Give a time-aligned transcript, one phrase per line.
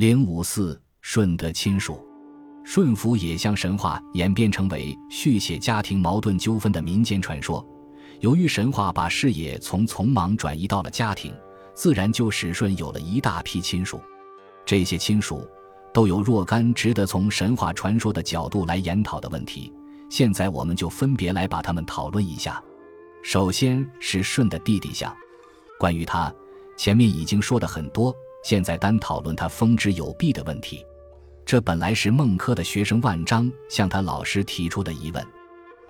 [0.00, 2.02] 零五四舜的亲属，
[2.64, 7.62] 舜服也将神话演变成为续写家庭矛盾纠纷的民间传说。
[8.20, 11.34] 由于神话把视野从从莽转移到了家庭，
[11.74, 14.00] 自然就使舜有了一大批亲属。
[14.64, 15.46] 这些亲属
[15.92, 19.70] 都有若干值得从神话传说的角度来研讨的问题。
[20.08, 22.58] 现在我们就分别来把它们讨论一下。
[23.22, 25.14] 首先是舜的弟弟象，
[25.78, 26.34] 关于他，
[26.74, 28.16] 前面已经说的很多。
[28.42, 30.84] 现在单讨论他封之有弊的问题，
[31.44, 35.26] 这本来是孟轲的学生万章向他老师提出的疑问。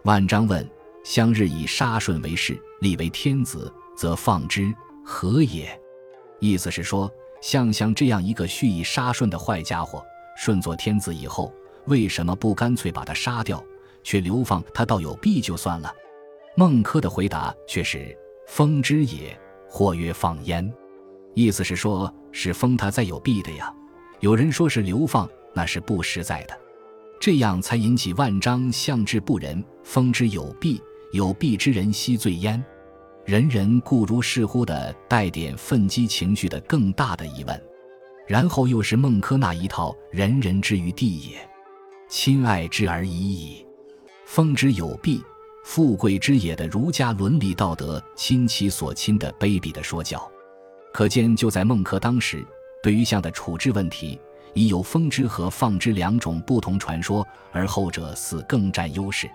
[0.05, 0.69] 万章问
[1.05, 4.75] ：“相日以杀舜为事，立为天子，则放之
[5.05, 5.79] 何也？”
[6.41, 7.11] 意思是说，
[7.41, 10.03] 像像这样一个蓄意杀舜的坏家伙，
[10.37, 11.53] 舜做天子以后，
[11.85, 13.63] 为什么不干脆把他杀掉，
[14.03, 15.95] 却流放他到有弊就算了？
[16.57, 18.17] 孟轲的回答却是
[18.49, 19.39] ：“封之也，
[19.69, 20.73] 或曰放焉。”
[21.35, 23.73] 意思是说，是封他再有弊的呀。
[24.21, 26.59] 有人说是流放，那是不实在的。
[27.21, 30.81] 这样才引起万章相之不仁，封之有弊，
[31.13, 32.63] 有弊之人悉罪焉。
[33.25, 37.63] 人人固如是乎的带点愤激情绪的更大的疑问。
[38.27, 41.51] 然后又是孟轲那一套“人人之于地也，
[42.09, 43.67] 亲爱之而已矣，
[44.25, 45.23] 封之有弊，
[45.65, 50.31] 富贵之也”的儒家伦理道德亲其所亲的卑鄙的说教。
[50.93, 52.45] 可见，就在孟轲当时，
[52.83, 54.21] 对于象的处置问题，
[54.55, 59.31] 已有封之和放之两种不同传说，而后者似更占优势。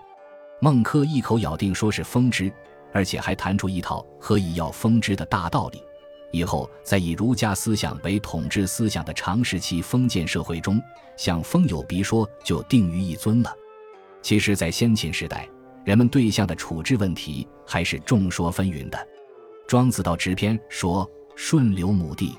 [0.60, 2.52] 孟轲一口咬定说是封之，
[2.92, 5.82] 而且还谈出一套何以要封之的大道理。
[6.30, 10.78] 以后在以儒家思想为统治思想的长时期封建社会中，
[11.16, 13.50] 像封有鼻说就定于一尊了。
[14.20, 15.48] 其实，在先秦时代，
[15.84, 19.08] 人们对象的处置问题还是众说纷纭的。
[19.66, 21.10] 庄子道直篇说。
[21.36, 22.36] 顺流母地，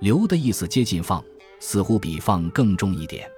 [0.00, 1.24] 流的意思接近放，
[1.58, 3.28] 似乎比放更重一点。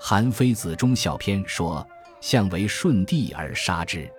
[0.00, 1.86] 韩非子中小篇说
[2.20, 4.10] ：“象为顺地而杀之”，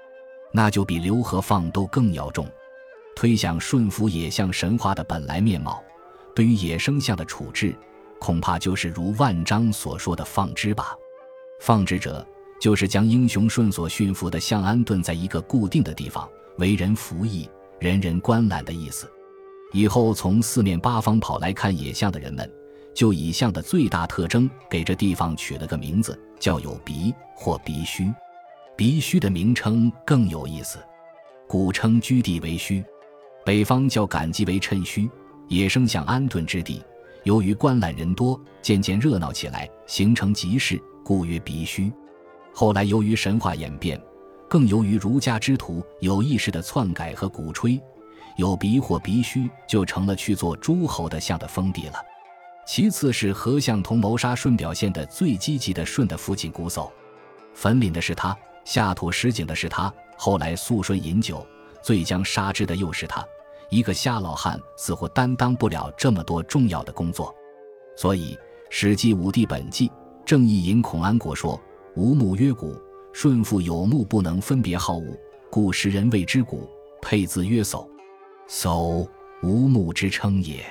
[0.54, 2.50] 那就比流和放都更要重。
[3.18, 5.84] 推想顺服野象神话的本来面貌，
[6.34, 7.76] 对于野生象的处置，
[8.18, 10.96] 恐怕就是如万章所说的放之吧。
[11.60, 12.26] 放之者，
[12.62, 16.28] 就是将英雄顺所驯服的象安顿在一个固定的地方，
[16.60, 19.12] 为人服役，人人观览的意思。
[19.74, 22.50] 以后从四面八方跑来看野象的人们，
[22.94, 28.14] 就以象的最大特征给这地方取了个名字，叫有鼻或鼻虚。
[28.78, 30.78] 鼻虚的名称更有意思，
[31.48, 32.84] 古称居地为虚，
[33.44, 35.10] 北方叫赶集为趁虚。
[35.50, 36.82] 野生象安顿之地，
[37.24, 41.92] 由于观览人多，渐渐热闹起来，形成集市，故曰鼻虚。
[42.54, 44.00] 后来由于神话演变，
[44.48, 47.82] 更由于儒家之徒有意识的篡改和鼓吹。
[48.36, 51.96] 有鼻或鼻须，就成了去做诸侯的象的封地了。
[52.66, 56.90] 其次是何相同谋杀舜表现的最积极的舜的父亲瞽叟，
[57.54, 61.46] 焚凛的是他，下土石井的是他，后来肃顺饮酒，
[61.82, 63.26] 醉将杀之的又是他。
[63.70, 67.34] 一个瞎老汉似乎担当不了这么多重要的工作，
[67.98, 68.36] 所以
[68.70, 69.90] 《史记·武帝本纪》
[70.26, 71.60] 正义引孔安国说
[71.96, 72.76] ：“吾目曰古，
[73.14, 75.18] 舜父有目不能分别好恶，
[75.50, 76.70] 故时人谓之古，
[77.02, 77.86] 配字曰叟。”
[78.48, 79.08] 叟
[79.42, 80.64] 无目之称也，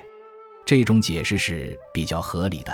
[0.64, 2.72] 这种解释是比较合理的。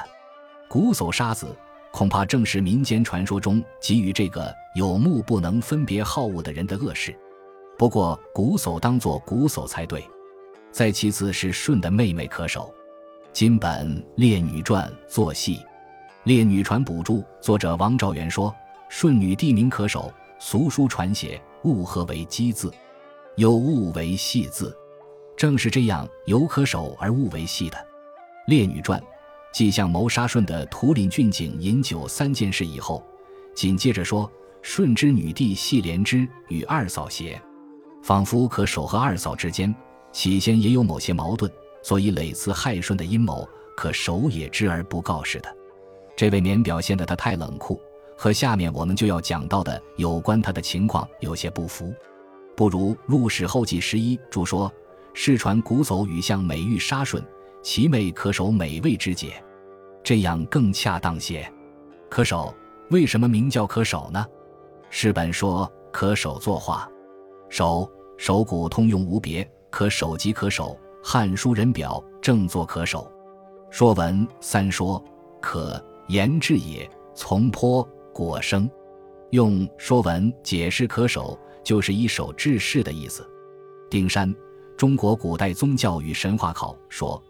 [0.68, 1.46] 瞽叟杀子，
[1.92, 7.16] 恐怕正是民间传说中给予这个有目不能分别好恶的人的恶事。
[7.78, 10.04] 不过，瞽叟当作瞽叟才对。
[10.70, 12.72] 再其次是舜的妹妹可守。
[13.32, 15.56] 今本《列女传》作戏，
[16.24, 18.54] 《列女传》补注作者王兆元说：
[18.90, 22.70] 舜女地名可守，俗书传写，物合为姬字，
[23.36, 24.76] 有物为戏字。
[25.38, 27.76] 正是这样，有可守而物为戏的
[28.48, 29.00] 《列女传》，
[29.52, 33.00] 继向谋杀舜的图岭郡景饮酒三件事以后，
[33.54, 34.28] 紧接着说
[34.62, 37.40] ：“舜之女弟系连之与二嫂邪？”
[38.02, 39.72] 仿佛可守和二嫂之间
[40.10, 41.48] 起先也有某些矛盾，
[41.84, 45.56] 所以累次害舜的阴谋，可守也知而不告似的。
[46.16, 47.80] 这未免表现得他太冷酷，
[48.16, 51.94] 和下面我们就要讲到的有关他的情况有些不符。
[52.56, 54.68] 不如《入史后记十一》注说。
[55.20, 57.20] 世传古叟与象美玉沙顺，
[57.60, 59.42] 其美可守美味之解，
[60.00, 61.52] 这样更恰当些。
[62.08, 62.54] 可守
[62.90, 64.24] 为什么名叫可守呢？
[64.90, 66.88] 诗本说可守作画，
[67.48, 70.78] 守守古通用无别，可守即可守。
[71.10, 73.10] 《汉书·人表》正作可守。
[73.70, 75.04] 说文三说
[75.42, 77.82] 可言志也，从坡
[78.14, 78.70] 果生。
[79.30, 83.28] 用说文解释可守，就是以守治世的意思。
[83.90, 84.32] 丁山。
[84.78, 87.20] 中国古代宗教与神话考说，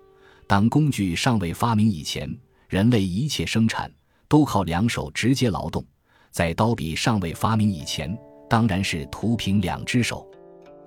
[0.47, 2.31] 当工具尚未发明以前，
[2.69, 3.91] 人类一切生产
[4.29, 5.83] 都靠两手直接劳动，
[6.31, 8.15] 在刀笔尚未发明以前，
[8.50, 10.29] 当然是徒凭两只手。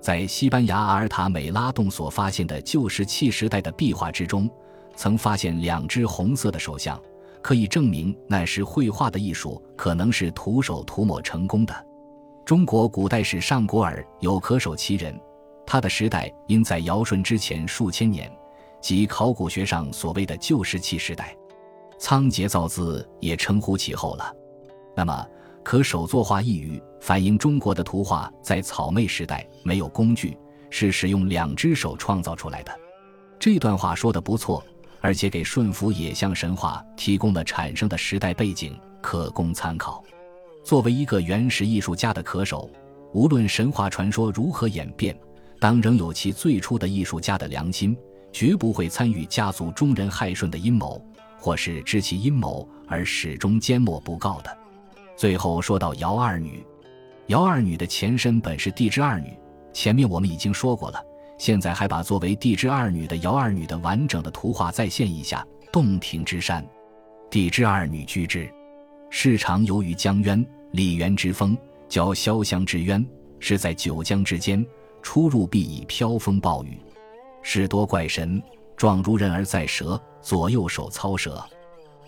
[0.00, 4.48] 在西班牙阿尔塔美拉洞所发现的旧石器时代的壁画之中，
[4.94, 6.96] 曾发现两只红色的手像，
[7.42, 11.74] 可以证明那时绘画的艺术可能是徒手涂抹成功的。
[12.46, 15.20] 中国古代史上古尔有可手其人，
[15.66, 18.30] 他的时代应在尧舜之前数千年，
[18.80, 21.36] 即考古学上所谓的旧石器时代。
[21.98, 24.34] 仓颉造字也称呼其后了。
[24.96, 25.26] 那么，
[25.62, 30.36] 可手作画一语，反映中国的图画在草昧时代没有工具，
[30.68, 32.76] 是使用两只手创造出来的。
[33.38, 34.62] 这段话说的不错，
[35.00, 40.02] 而且给顺服野象神话提供了产生的时代背景，可供参考。
[40.64, 42.68] 作为一个原始艺术家的可手，
[43.12, 45.16] 无论神话传说如何演变，
[45.62, 47.96] 当仍有其最初的艺术家的良心，
[48.32, 51.00] 绝不会参与家族中人害顺的阴谋，
[51.38, 54.58] 或是知其阴谋而始终缄默不告的。
[55.16, 56.66] 最后说到姚二女，
[57.28, 59.38] 姚二女的前身本是地支二女，
[59.72, 61.00] 前面我们已经说过了，
[61.38, 65.46] 现在还把作为地支二女的姚二女的完整的图画再现一下。
[65.70, 66.66] 洞庭之山，
[67.30, 68.52] 地支二女居之。
[69.10, 71.56] 世常游于江渊，李渊之峰，
[71.88, 73.06] 交潇湘之渊，
[73.38, 74.66] 是在九江之间，
[75.02, 76.78] 出入必以飘风暴雨。
[77.42, 78.40] 事多怪神，
[78.76, 81.44] 状如人而在蛇，左右手操蛇，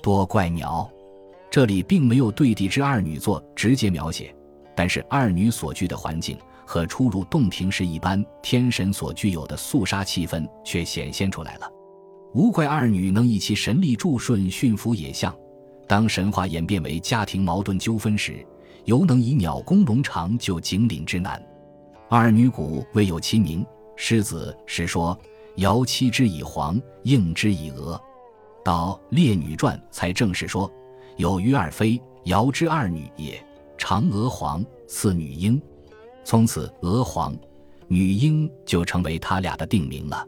[0.00, 0.88] 多怪鸟。
[1.50, 4.34] 这里并没有对地之二女座直接描写，
[4.74, 11.70] 但是二女所居的环境和出入洞庭时一般天神所具有的肃杀气氛却显现出来了。
[12.32, 15.32] 无怪二女能以其神力助顺驯服野象。
[15.86, 18.44] 当神话演变为家庭矛盾纠纷时，
[18.84, 21.40] 犹能以鸟弓龙长救井岭之难。
[22.16, 23.66] 二女古未有其名，
[23.96, 25.18] 狮子是说
[25.56, 28.00] 尧妻之以黄，应之以鹅。
[28.64, 30.70] 到《列女传》才正式说
[31.16, 33.44] 有余二妃，尧之二女也。
[33.76, 35.60] 嫦娥皇赐女婴，
[36.22, 37.36] 从此娥皇、
[37.88, 40.24] 女婴就成为他俩的定名了。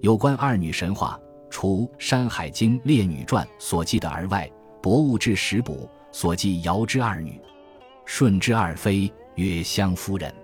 [0.00, 1.20] 有关二女神话，
[1.50, 4.50] 除《山海经·列女传》所记的而外，
[4.80, 5.74] 《博物志十补》
[6.10, 7.38] 所记尧之二女，
[8.06, 10.34] 舜之二妃曰湘夫人。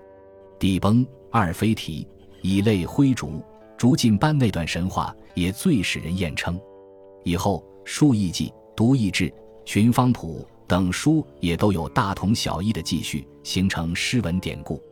[0.64, 2.08] 地崩二妃啼，
[2.40, 3.44] 以泪挥烛，
[3.76, 6.58] 竹尽般那段神话也最使人艳称。
[7.22, 9.24] 以后《书异记》《读异志》
[9.66, 14.82] 《寻芳谱》等书也都有大同小异的记叙，形成诗文典故。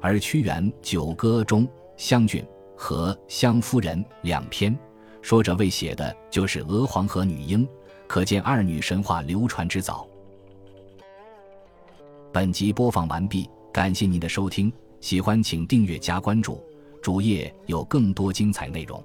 [0.00, 1.66] 而屈原《九歌》中
[1.98, 2.42] 《湘郡》
[2.74, 4.74] 和《湘夫人》两篇，
[5.20, 7.68] 说者为写的就是娥皇和女婴。
[8.06, 10.08] 可见二女神话流传之早。
[12.32, 16.62] 本集播放完毕，感谢您的收听，喜欢请订阅加关注，
[17.02, 19.02] 主页有更多精彩内容。